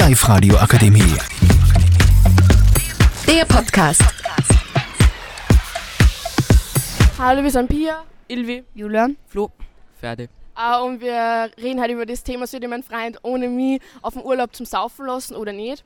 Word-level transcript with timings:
Live-Radio 0.00 0.56
Akademie. 0.56 1.14
Der 3.26 3.44
Podcast. 3.44 4.00
Hallo, 7.18 7.42
wir 7.42 7.50
sind 7.50 7.68
Pia, 7.68 8.02
Ilvi, 8.26 8.64
Julian, 8.74 9.18
Flo. 9.26 9.50
Fertig. 10.00 10.30
äh, 10.56 10.80
und 10.80 11.02
wir 11.02 11.50
reden 11.62 11.82
heute 11.82 11.92
über 11.92 12.06
das 12.06 12.22
Thema, 12.22 12.46
sollte 12.46 12.66
mein 12.66 12.82
Freund 12.82 13.18
ohne 13.22 13.46
mich 13.48 13.82
auf 14.00 14.14
den 14.14 14.24
Urlaub 14.24 14.56
zum 14.56 14.64
Saufen 14.64 15.04
lassen 15.04 15.36
oder 15.36 15.52
nicht. 15.52 15.84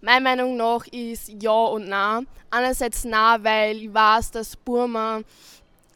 Meiner 0.00 0.20
Meinung 0.20 0.56
nach 0.56 0.84
ist 0.88 1.30
ja 1.40 1.52
und 1.52 1.88
nein. 1.88 2.26
Einerseits 2.50 3.04
nein, 3.04 3.44
weil 3.44 3.76
ich 3.76 3.94
weiß, 3.94 4.32
dass 4.32 4.56
Burma 4.56 5.20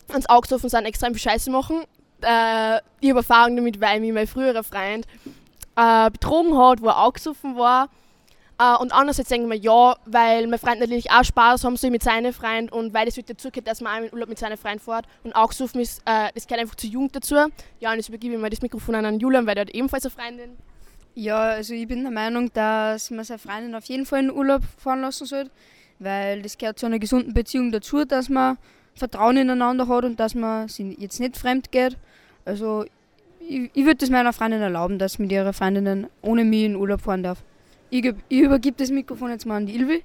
ans 0.07 0.29
Augesoffen 0.29 0.69
sind 0.71 0.85
extrem 0.85 1.15
viel 1.15 1.33
Scheiße 1.33 1.51
machen. 1.51 1.83
Äh, 2.21 2.77
ich 3.01 3.11
habe 3.11 3.19
Erfahrung 3.19 3.57
damit, 3.57 3.81
weil 3.81 3.99
mich 3.99 4.13
mein 4.13 4.29
früherer 4.29 4.63
Freund 4.63 5.05
äh, 5.77 6.11
betrogen 6.11 6.57
hat, 6.59 6.81
wo 6.81 6.87
er 6.89 6.97
angesoffen 6.97 7.57
war. 7.57 7.89
Äh, 8.59 8.77
und 8.77 8.93
andererseits 8.93 9.29
denke 9.29 9.45
ich 9.45 9.49
mir 9.49 9.65
ja, 9.65 9.97
weil 10.07 10.47
mein 10.47 10.59
Freund 10.59 10.81
natürlich 10.81 11.11
auch 11.11 11.25
Spaß 11.25 11.65
haben 11.65 11.77
soll 11.77 11.91
mit 11.91 12.03
seinen 12.03 12.33
Freunden 12.33 12.71
und 12.71 12.95
weil 12.95 13.07
es 13.07 13.17
wird 13.17 13.29
dazu 13.29 13.51
gehört, 13.51 13.69
dass 13.69 13.81
man 13.81 13.93
auch 13.93 14.07
im 14.07 14.13
Urlaub 14.13 14.29
mit 14.29 14.39
seinen 14.39 14.57
Freunden 14.57 14.81
fährt 14.81 15.07
und 15.25 15.37
angesoffen 15.37 15.81
ist, 15.81 16.01
äh, 16.07 16.31
das 16.35 16.47
gehört 16.47 16.63
einfach 16.63 16.77
zur 16.77 16.91
Jugend 16.91 17.15
dazu. 17.15 17.35
Ja, 17.81 17.91
und 17.91 17.97
jetzt 17.97 18.09
übergebe 18.09 18.35
ich 18.35 18.41
mal 18.41 18.51
das 18.51 18.63
Mikrofon 18.63 18.95
an 18.95 19.21
Julian, 19.21 19.47
weil 19.47 19.55
der 19.55 19.63
hat 19.63 19.75
ebenfalls 19.75 20.07
eine 20.07 20.11
Freundin. 20.11 20.57
Ja, 21.15 21.39
also 21.39 21.75
ich 21.75 21.87
bin 21.87 22.03
der 22.03 22.13
Meinung, 22.13 22.51
dass 22.53 23.11
man 23.11 23.25
seine 23.25 23.39
Freundin 23.39 23.75
auf 23.75 23.85
jeden 23.87 24.07
Fall 24.07 24.21
in 24.21 24.29
den 24.29 24.37
Urlaub 24.37 24.63
fahren 24.79 25.03
lassen 25.03 25.27
sollte, 25.27 25.51
weil 25.99 26.43
das 26.43 26.57
gehört 26.57 26.79
zu 26.79 26.87
einer 26.87 26.99
gesunden 26.99 27.35
Beziehung 27.35 27.73
dazu, 27.73 28.05
dass 28.05 28.29
man 28.29 28.59
Vertrauen 28.95 29.37
ineinander 29.37 29.89
hat 29.89 30.05
und 30.05 30.19
dass 30.19 30.35
man 30.35 30.69
sich 30.69 30.99
jetzt 30.99 31.21
nicht 31.21 31.37
fremd 31.37 31.71
geht. 31.73 31.97
Also 32.47 32.85
ich, 33.49 33.71
ich 33.73 33.85
würde 33.85 33.97
das 33.97 34.11
meiner 34.11 34.33
Freundin 34.33 34.61
erlauben, 34.61 34.99
dass 34.99 35.19
mit 35.19 35.33
ihrer 35.33 35.53
Freundinnen 35.53 36.09
ohne 36.23 36.45
mich 36.45 36.65
in 36.65 36.77
Urlaub 36.77 37.03
fahren 37.03 37.23
darf. 37.23 37.43
Ich, 37.91 38.05
ich 38.29 38.41
übergebe 38.41 38.77
das 38.77 38.91
Mikrofon 38.91 39.31
jetzt 39.31 39.47
mal 39.47 39.57
an 39.57 39.67
die 39.67 39.77
Ilvi. 39.77 40.03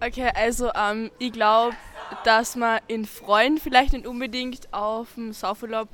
Okay, 0.00 0.30
also 0.34 0.70
ähm, 0.74 1.10
ich 1.18 1.32
glaube, 1.32 1.74
dass 2.24 2.56
man 2.56 2.80
in 2.88 3.04
Freunden 3.04 3.58
vielleicht 3.58 3.92
nicht 3.92 4.06
unbedingt 4.06 4.72
auf 4.72 5.14
dem 5.14 5.32
Saufurlaub 5.32 5.88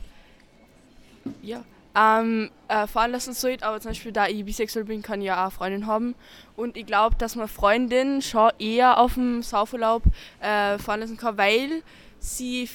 ja, 1.42 1.64
ähm, 1.94 2.50
äh, 2.68 2.86
fahren 2.86 3.12
lassen 3.12 3.34
sollte, 3.34 3.64
aber 3.66 3.80
zum 3.80 3.90
Beispiel 3.90 4.12
da 4.12 4.26
ich 4.26 4.44
bisexuell 4.44 4.84
bin, 4.84 5.02
kann 5.02 5.20
ich 5.20 5.26
ja 5.26 5.46
auch 5.46 5.52
Freundin 5.52 5.86
haben. 5.86 6.14
Und 6.56 6.76
ich 6.76 6.86
glaube, 6.86 7.16
dass 7.16 7.36
man 7.36 7.48
Freundin 7.48 8.22
schon 8.22 8.50
eher 8.58 8.98
auf 8.98 9.14
dem 9.14 9.42
Saufurlaub 9.42 10.02
äh, 10.40 10.78
fahren 10.78 11.00
lassen 11.00 11.16
kann, 11.16 11.36
weil 11.36 11.82
sie, 12.18 12.68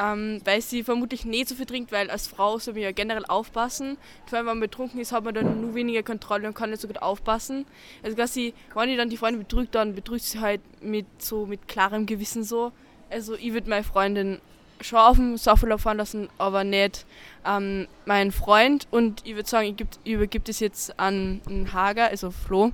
ähm, 0.00 0.40
weil 0.44 0.62
sie 0.62 0.82
vermutlich 0.82 1.26
nicht 1.26 1.48
so 1.48 1.54
viel 1.54 1.66
trinkt, 1.66 1.92
weil 1.92 2.10
als 2.10 2.26
Frau 2.26 2.58
soll 2.58 2.74
man 2.74 2.82
ja 2.84 2.92
generell 2.92 3.26
aufpassen. 3.26 3.98
Vor 4.26 4.38
allem, 4.38 4.46
wenn 4.46 4.58
man 4.58 4.60
betrunken 4.60 4.98
ist, 4.98 5.12
hat 5.12 5.24
man 5.24 5.34
dann 5.34 5.60
nur 5.60 5.74
weniger 5.74 6.02
Kontrolle 6.02 6.48
und 6.48 6.54
kann 6.54 6.70
nicht 6.70 6.80
so 6.80 6.88
gut 6.88 7.02
aufpassen. 7.02 7.66
Also 8.02 8.16
quasi, 8.16 8.54
wenn 8.74 8.88
ich 8.88 8.96
dann 8.96 9.10
die 9.10 9.18
Freundin 9.18 9.40
betrügt, 9.40 9.74
dann 9.74 9.94
betrügt 9.94 10.24
sie 10.24 10.40
halt 10.40 10.62
mit 10.82 11.06
so 11.18 11.44
mit 11.44 11.68
klarem 11.68 12.06
Gewissen 12.06 12.44
so. 12.44 12.72
Also 13.10 13.34
ich 13.34 13.52
würde 13.52 13.68
meine 13.68 13.84
Freundin 13.84 14.40
schon 14.80 14.98
auf 14.98 15.16
dem 15.16 15.36
Saufurlaub 15.36 15.80
fahren 15.80 15.98
lassen, 15.98 16.28
aber 16.38 16.64
nicht 16.64 17.04
ähm, 17.44 17.86
meinen 18.06 18.32
Freund. 18.32 18.88
Und 18.90 19.26
ich 19.26 19.34
würde 19.34 19.48
sagen, 19.48 19.68
ich, 19.68 19.76
geb, 19.76 19.88
ich 20.04 20.12
übergebe 20.14 20.44
das 20.46 20.60
jetzt 20.60 20.98
an 20.98 21.42
einen 21.46 21.74
Hager, 21.74 22.06
also 22.06 22.30
Flo. 22.30 22.72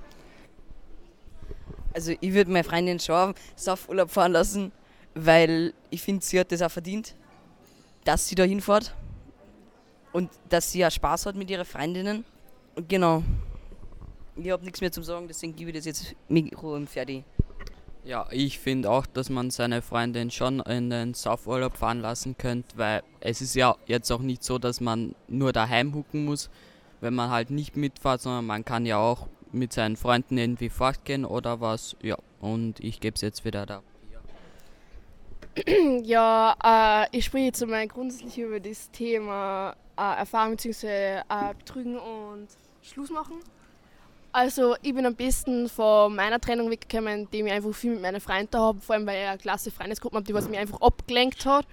Also 1.92 2.12
ich 2.20 2.34
würde 2.34 2.52
meine 2.52 2.62
Freundin 2.62 3.00
schon 3.00 3.30
auf 3.30 3.34
Saufurlaub 3.56 4.10
fahren 4.10 4.32
lassen, 4.32 4.70
weil 5.16 5.72
ich 5.88 6.02
finde, 6.02 6.24
sie 6.24 6.38
hat 6.38 6.52
das 6.52 6.60
auch 6.62 6.70
verdient, 6.70 7.14
dass 8.04 8.28
sie 8.28 8.34
da 8.34 8.44
hinfährt. 8.44 8.94
Und 10.12 10.30
dass 10.48 10.70
sie 10.70 10.84
auch 10.86 10.90
Spaß 10.90 11.26
hat 11.26 11.36
mit 11.36 11.50
ihren 11.50 11.64
Freundinnen. 11.64 12.24
Und 12.74 12.88
genau. 12.88 13.22
Ich 14.36 14.50
habe 14.50 14.64
nichts 14.64 14.80
mehr 14.80 14.92
zu 14.92 15.02
sagen, 15.02 15.26
deswegen 15.26 15.56
gebe 15.56 15.70
ich 15.70 15.76
das 15.76 15.86
jetzt 15.86 16.14
Mikro 16.28 16.74
und 16.74 16.88
fertig. 16.88 17.24
Ja, 18.04 18.28
ich 18.30 18.58
finde 18.58 18.90
auch, 18.90 19.06
dass 19.06 19.30
man 19.30 19.50
seine 19.50 19.82
Freundin 19.82 20.30
schon 20.30 20.60
in 20.60 20.90
den 20.90 21.14
Saufurlaub 21.14 21.76
fahren 21.76 22.00
lassen 22.00 22.36
könnte, 22.36 22.76
weil 22.76 23.02
es 23.20 23.40
ist 23.40 23.54
ja 23.56 23.74
jetzt 23.86 24.10
auch 24.12 24.20
nicht 24.20 24.44
so, 24.44 24.58
dass 24.58 24.80
man 24.80 25.14
nur 25.26 25.52
daheim 25.52 25.94
hucken 25.94 26.24
muss, 26.26 26.50
wenn 27.00 27.14
man 27.14 27.30
halt 27.30 27.50
nicht 27.50 27.76
mitfährt, 27.76 28.20
sondern 28.20 28.46
man 28.46 28.64
kann 28.64 28.86
ja 28.86 28.98
auch 28.98 29.26
mit 29.50 29.72
seinen 29.72 29.96
Freunden 29.96 30.38
irgendwie 30.38 30.68
fortgehen 30.68 31.24
oder 31.24 31.60
was. 31.60 31.96
Ja, 32.02 32.16
und 32.40 32.78
ich 32.80 33.00
gebe 33.00 33.16
es 33.16 33.22
jetzt 33.22 33.44
wieder 33.44 33.66
da. 33.66 33.82
Ja, 36.02 37.06
äh, 37.12 37.16
ich 37.16 37.24
spreche 37.24 37.46
jetzt 37.46 37.62
einmal 37.62 37.86
grundsätzlich 37.88 38.38
über 38.38 38.60
das 38.60 38.90
Thema 38.90 39.74
äh, 39.96 40.18
Erfahrung 40.18 40.56
bzw. 40.56 40.86
Äh, 40.86 41.22
Betrügen 41.58 41.98
und 41.98 42.48
Schluss 42.82 43.10
machen. 43.10 43.40
Also 44.32 44.76
ich 44.82 44.94
bin 44.94 45.06
am 45.06 45.14
besten 45.14 45.68
von 45.68 46.14
meiner 46.14 46.38
Trennung 46.38 46.70
weggekommen, 46.70 47.20
indem 47.20 47.46
ich 47.46 47.52
einfach 47.54 47.74
viel 47.74 47.92
mit 47.92 48.02
meinen 48.02 48.20
Freunden 48.20 48.58
habe, 48.58 48.80
vor 48.80 48.94
allem 48.94 49.06
weil 49.06 49.22
ich 49.22 49.28
eine 49.28 49.38
klasse 49.38 49.70
Freundesgruppe 49.70 50.16
habe, 50.16 50.26
die 50.26 50.34
was 50.34 50.48
mich 50.48 50.58
einfach 50.58 50.80
abgelenkt 50.82 51.46
hat. 51.46 51.66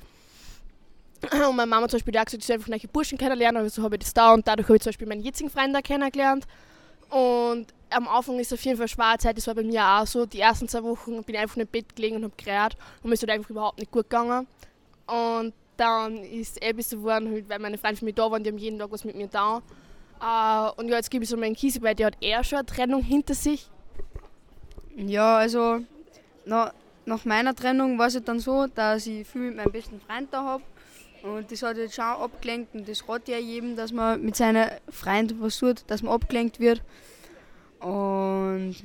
Und 1.50 1.56
meine 1.58 1.70
Mama 1.70 1.90
zum 1.90 1.98
Beispiel 1.98 2.14
die 2.14 2.20
hat 2.20 2.28
gesagt, 2.28 2.44
ich 2.44 2.48
soll 2.48 2.56
einfach 2.56 2.70
neue 2.70 2.88
Burschen 2.88 3.18
kennenlernen, 3.18 3.64
also 3.64 3.84
habe 3.84 3.96
ich 3.96 4.04
das 4.04 4.14
da 4.14 4.34
und 4.34 4.48
dadurch 4.48 4.68
habe 4.68 4.78
ich 4.78 4.82
zum 4.82 4.92
Beispiel 4.92 5.08
meinen 5.08 5.24
jetzigen 5.24 5.50
Freund 5.50 5.76
da 5.76 5.82
kennengelernt. 5.82 6.46
Und 7.14 7.68
am 7.92 8.08
Anfang 8.08 8.40
ist 8.40 8.52
auf 8.52 8.66
jeden 8.66 8.76
Fall 8.76 8.88
schwere 8.88 9.20
Zeit, 9.20 9.38
das 9.38 9.46
war 9.46 9.54
bei 9.54 9.62
mir 9.62 9.86
auch 9.86 10.08
so. 10.08 10.26
Die 10.26 10.40
ersten 10.40 10.68
zwei 10.68 10.82
Wochen 10.82 11.24
bin 11.24 11.36
ich 11.36 11.42
einfach 11.42 11.58
im 11.58 11.68
Bett 11.68 11.96
gelegen 11.96 12.16
und 12.16 12.24
habe 12.24 12.34
gerät 12.36 12.76
und 13.04 13.10
mir 13.10 13.14
ist 13.14 13.22
halt 13.22 13.30
einfach 13.30 13.52
überhaupt 13.52 13.78
nicht 13.78 13.92
gut 13.92 14.10
gegangen. 14.10 14.48
Und 15.06 15.54
dann 15.78 16.18
ist 16.18 16.58
es 16.58 16.62
eh 16.62 16.74
bisschen 16.74 17.00
geworden, 17.00 17.32
halt, 17.32 17.48
weil 17.48 17.60
meine 17.60 17.78
Freunde 17.78 17.98
für 17.98 18.06
mich 18.06 18.16
da 18.16 18.32
waren, 18.32 18.44
die 18.44 18.50
haben 18.50 18.58
jeden 18.58 18.80
Tag 18.80 18.92
was 18.92 19.04
mit 19.04 19.16
mir 19.16 19.28
da. 19.28 19.62
Äh, 20.20 20.72
und 20.80 20.88
ja, 20.90 20.96
jetzt 20.96 21.12
gebe 21.12 21.24
ich 21.24 21.30
so 21.30 21.38
meinen 21.38 21.56
Kiesi, 21.56 21.82
weil 21.84 21.94
der 21.94 22.08
hat 22.08 22.18
eher 22.20 22.44
schon 22.44 22.58
eine 22.58 22.66
Trennung 22.66 23.04
hinter 23.04 23.36
sich. 23.36 23.70
Ja, 24.96 25.38
also 25.38 25.82
na, 26.46 26.74
nach 27.06 27.26
meiner 27.26 27.54
Trennung 27.54 28.00
war 28.00 28.08
es 28.08 28.16
halt 28.16 28.28
dann 28.28 28.40
so, 28.40 28.66
dass 28.66 29.06
ich 29.06 29.28
viel 29.28 29.42
mit 29.42 29.58
meinem 29.58 29.72
besten 29.72 30.02
Freund 30.02 30.30
da 30.32 30.44
habe. 30.44 30.64
Und 31.24 31.50
das 31.52 31.64
hat 31.64 31.78
jetzt 31.78 31.96
schon 31.96 32.04
abgelenkt 32.04 32.76
und 32.76 32.88
das 32.88 33.00
ich 33.00 33.08
auch 33.08 33.40
jedem, 33.40 33.78
dass 33.78 33.94
man 33.94 34.22
mit 34.22 34.36
seinem 34.36 34.70
Freund 34.90 35.34
was 35.40 35.58
tut, 35.58 35.84
dass 35.88 36.04
man 36.04 36.14
abgelenkt 36.14 36.60
wird. 36.60 36.82
Und 37.80 38.76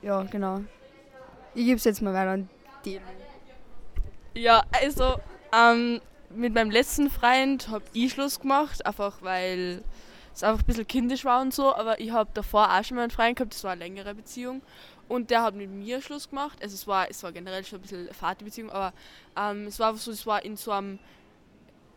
ja, 0.00 0.22
genau. 0.22 0.62
Ich 1.54 1.64
gebe 1.64 1.76
es 1.76 1.84
jetzt 1.84 2.02
mal 2.02 2.14
weiter 2.14 2.30
an 2.30 2.48
die. 2.84 3.00
Ja, 4.34 4.62
also 4.80 5.16
ähm, 5.52 6.00
mit 6.30 6.54
meinem 6.54 6.70
letzten 6.70 7.10
Freund 7.10 7.68
habe 7.68 7.84
ich 7.92 8.12
Schluss 8.12 8.38
gemacht, 8.40 8.84
einfach 8.86 9.22
weil 9.22 9.82
es 10.34 10.44
einfach 10.44 10.62
ein 10.62 10.66
bisschen 10.66 10.86
kindisch 10.86 11.24
war 11.24 11.40
und 11.40 11.52
so. 11.52 11.74
Aber 11.74 11.98
ich 12.00 12.12
habe 12.12 12.30
davor 12.34 12.70
auch 12.70 12.84
schon 12.84 12.96
mal 12.96 13.02
einen 13.02 13.10
Freund 13.10 13.36
gehabt, 13.36 13.54
das 13.54 13.64
war 13.64 13.72
eine 13.72 13.82
längere 13.82 14.14
Beziehung. 14.14 14.62
Und 15.08 15.30
der 15.30 15.42
hat 15.42 15.54
mit 15.54 15.70
mir 15.70 16.00
Schluss 16.00 16.28
gemacht. 16.28 16.58
Also 16.62 16.74
es 16.74 16.86
war, 16.86 17.08
es 17.08 17.22
war 17.22 17.32
generell 17.32 17.64
schon 17.64 17.78
ein 17.78 17.82
bisschen 17.82 18.00
eine 18.06 18.14
Vaterbeziehung, 18.14 18.70
aber 18.70 18.92
ähm, 19.36 19.66
es 19.66 19.78
war 19.78 19.94
so, 19.94 20.10
es 20.10 20.26
war 20.26 20.44
in 20.44 20.56
so 20.56 20.72
einem 20.72 20.98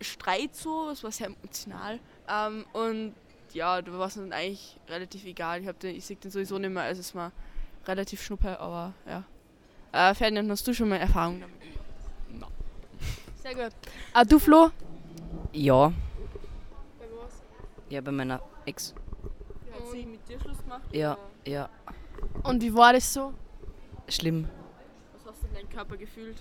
Streit 0.02 0.56
so, 0.56 0.90
es 0.90 1.03
war 1.03 1.12
sehr 1.12 1.28
emotional. 1.28 2.00
Ähm, 2.28 2.66
und 2.74 3.16
ja, 3.53 3.81
da 3.81 3.92
war 3.98 4.08
es 4.08 4.14
dann 4.14 4.31
eigentlich 4.31 4.78
relativ 4.88 5.25
egal. 5.25 5.62
Ich, 5.62 5.68
hab 5.68 5.80
den, 5.80 5.96
ich 5.96 6.06
sehe 6.06 6.18
den 6.18 6.30
sowieso 6.30 6.59
nicht 6.59 6.69
mehr, 6.69 6.84
also 6.84 7.02
es 7.02 7.16
war 7.16 7.31
relativ 7.88 8.22
schnuppe, 8.22 8.59
aber 8.59 8.94
ja. 9.08 9.24
Äh, 9.92 10.14
Ferdinand, 10.14 10.52
hast 10.52 10.68
du 10.68 10.74
schon 10.74 10.90
mal 10.90 10.98
Erfahrung 10.98 11.42
damit? 11.42 11.56
Sehr 13.42 13.56
gut. 13.56 13.74
Ah, 14.14 14.24
du 14.24 14.38
Flo? 14.38 14.69
Ja, 15.52 15.88
Bei 15.88 17.06
was? 17.24 17.42
ja, 17.90 18.02
bei 18.02 18.12
meiner 18.12 18.42
Ex. 18.66 18.94
Hat 19.72 19.92
sie 19.92 20.06
mit 20.06 20.28
dir 20.30 20.40
Schluss 20.40 20.58
gemacht? 20.59 20.81
Ja, 20.92 21.14
oder 21.14 21.22
ja, 21.52 21.69
Und 22.44 22.62
wie 22.62 22.74
war 22.74 22.94
das 22.94 23.13
so? 23.13 23.34
schlimm. 24.07 24.47
Was 25.13 25.34
hast 25.34 25.44
du 25.44 25.47
in 25.47 25.53
deinem 25.53 25.69
Körper 25.69 25.96
gefühlt? 25.97 26.38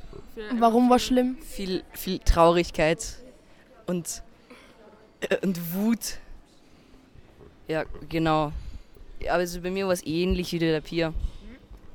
Warum 0.58 0.88
war 0.88 0.96
es 0.96 1.04
schlimm? 1.04 1.36
Viel, 1.42 1.84
viel 1.92 2.18
Traurigkeit 2.20 3.18
und, 3.86 4.22
äh, 5.20 5.36
und 5.44 5.74
Wut. 5.74 6.18
Ja, 7.66 7.84
genau. 8.08 8.52
Ja, 9.20 9.32
Aber 9.32 9.40
also 9.40 9.60
bei 9.60 9.70
mir 9.70 9.86
war 9.86 9.92
es 9.92 10.04
ähnlich 10.06 10.52
wie 10.52 10.58
der 10.58 10.80
Pia. 10.80 11.12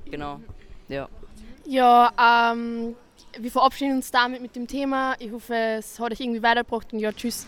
Genau, 0.06 0.39
ja. 0.89 1.09
Ja, 1.65 2.51
ähm, 2.53 2.95
wir 3.39 3.51
verabschieden 3.51 3.95
uns 3.95 4.12
damit 4.12 4.41
mit 4.41 4.56
dem 4.56 4.68
Thema. 4.68 5.15
Ich 5.18 5.31
hoffe, 5.31 5.56
es 5.79 6.00
hat 6.00 6.12
euch 6.12 6.19
irgendwie 6.19 6.44
weitergebracht 6.44 6.94
und 6.94 7.00
ja, 7.00 7.12
tschüss. 7.12 7.47